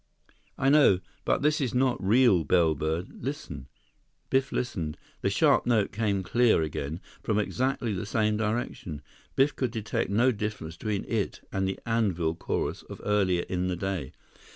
[0.57, 0.99] "I know.
[1.25, 3.21] But this is not real bellbird.
[3.23, 3.67] Listen."
[4.31, 4.97] Biff listened.
[5.21, 9.03] The sharp note came clear again, from exactly the same direction.
[9.35, 13.75] Biff could detect no difference between it and the anvil chorus of earlier in the
[13.75, 14.11] day.